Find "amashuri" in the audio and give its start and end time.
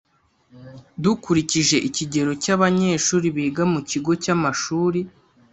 4.35-4.99